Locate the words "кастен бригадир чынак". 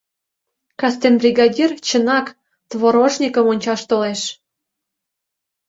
0.79-2.27